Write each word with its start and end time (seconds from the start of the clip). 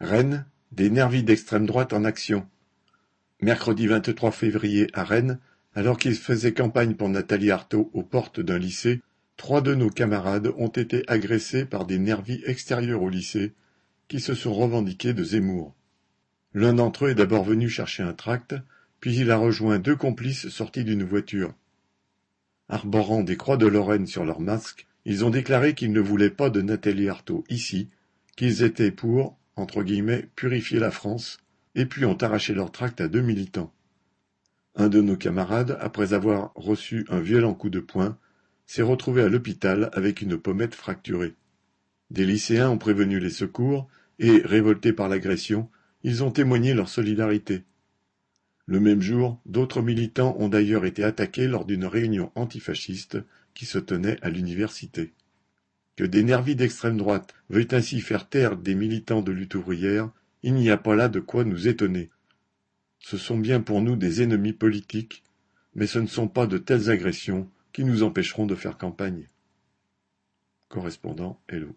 Rennes, 0.00 0.44
des 0.72 0.90
nervis 0.90 1.22
d'extrême 1.22 1.64
droite 1.64 1.94
en 1.94 2.04
action. 2.04 2.46
Mercredi 3.40 3.86
23 3.86 4.30
février 4.30 4.88
à 4.92 5.04
Rennes, 5.04 5.38
alors 5.74 5.96
qu'ils 5.96 6.16
faisaient 6.16 6.52
campagne 6.52 6.94
pour 6.94 7.08
Nathalie 7.08 7.50
Arthaud 7.50 7.90
aux 7.94 8.02
portes 8.02 8.40
d'un 8.40 8.58
lycée, 8.58 9.00
trois 9.38 9.62
de 9.62 9.74
nos 9.74 9.88
camarades 9.88 10.52
ont 10.58 10.68
été 10.68 11.02
agressés 11.08 11.64
par 11.64 11.86
des 11.86 11.98
nervis 11.98 12.42
extérieurs 12.44 13.02
au 13.02 13.08
lycée, 13.08 13.54
qui 14.08 14.20
se 14.20 14.34
sont 14.34 14.52
revendiqués 14.52 15.14
de 15.14 15.24
Zemmour. 15.24 15.74
L'un 16.52 16.74
d'entre 16.74 17.06
eux 17.06 17.10
est 17.10 17.14
d'abord 17.14 17.44
venu 17.44 17.70
chercher 17.70 18.02
un 18.02 18.12
tract, 18.12 18.54
puis 19.00 19.16
il 19.16 19.30
a 19.30 19.38
rejoint 19.38 19.78
deux 19.78 19.96
complices 19.96 20.50
sortis 20.50 20.84
d'une 20.84 21.04
voiture. 21.04 21.54
Arborant 22.68 23.22
des 23.22 23.38
croix 23.38 23.56
de 23.56 23.66
Lorraine 23.66 24.06
sur 24.06 24.26
leurs 24.26 24.40
masques, 24.40 24.86
ils 25.06 25.24
ont 25.24 25.30
déclaré 25.30 25.74
qu'ils 25.74 25.92
ne 25.92 26.00
voulaient 26.00 26.28
pas 26.28 26.50
de 26.50 26.60
Nathalie 26.60 27.08
Arthaud 27.08 27.44
ici, 27.48 27.88
qu'ils 28.36 28.62
étaient 28.62 28.90
pour 28.90 29.38
purifier 30.34 30.78
la 30.78 30.90
France, 30.90 31.38
et 31.74 31.86
puis 31.86 32.04
ont 32.04 32.16
arraché 32.16 32.54
leur 32.54 32.72
tract 32.72 33.00
à 33.00 33.08
deux 33.08 33.20
militants. 33.20 33.72
Un 34.74 34.88
de 34.88 35.00
nos 35.00 35.16
camarades, 35.16 35.78
après 35.80 36.12
avoir 36.12 36.52
reçu 36.54 37.06
un 37.08 37.20
violent 37.20 37.54
coup 37.54 37.70
de 37.70 37.80
poing, 37.80 38.18
s'est 38.66 38.82
retrouvé 38.82 39.22
à 39.22 39.28
l'hôpital 39.28 39.90
avec 39.92 40.20
une 40.20 40.36
pommette 40.36 40.74
fracturée. 40.74 41.34
Des 42.10 42.26
lycéens 42.26 42.70
ont 42.70 42.78
prévenu 42.78 43.18
les 43.18 43.30
secours 43.30 43.88
et, 44.18 44.42
révoltés 44.44 44.92
par 44.92 45.08
l'agression, 45.08 45.70
ils 46.02 46.22
ont 46.22 46.30
témoigné 46.30 46.74
leur 46.74 46.88
solidarité. 46.88 47.64
Le 48.66 48.80
même 48.80 49.00
jour, 49.00 49.40
d'autres 49.46 49.80
militants 49.80 50.36
ont 50.38 50.48
d'ailleurs 50.48 50.84
été 50.84 51.04
attaqués 51.04 51.46
lors 51.46 51.64
d'une 51.64 51.84
réunion 51.84 52.32
antifasciste 52.34 53.18
qui 53.54 53.64
se 53.64 53.78
tenait 53.78 54.18
à 54.22 54.28
l'université. 54.28 55.12
Que 55.96 56.04
des 56.04 56.22
nervis 56.22 56.56
d'extrême 56.56 56.98
droite 56.98 57.34
veuillent 57.48 57.68
ainsi 57.72 58.00
faire 58.00 58.28
taire 58.28 58.56
des 58.56 58.74
militants 58.74 59.22
de 59.22 59.32
lutte 59.32 59.54
ouvrière, 59.54 60.10
il 60.42 60.54
n'y 60.54 60.70
a 60.70 60.76
pas 60.76 60.94
là 60.94 61.08
de 61.08 61.20
quoi 61.20 61.44
nous 61.44 61.68
étonner. 61.68 62.10
Ce 62.98 63.16
sont 63.16 63.38
bien 63.38 63.60
pour 63.60 63.80
nous 63.80 63.96
des 63.96 64.22
ennemis 64.22 64.52
politiques, 64.52 65.22
mais 65.74 65.86
ce 65.86 65.98
ne 65.98 66.06
sont 66.06 66.28
pas 66.28 66.46
de 66.46 66.58
telles 66.58 66.90
agressions 66.90 67.50
qui 67.72 67.84
nous 67.84 68.02
empêcheront 68.02 68.46
de 68.46 68.54
faire 68.54 68.78
campagne. 68.78 69.26
Correspondant 70.68 71.40
Hello. 71.48 71.74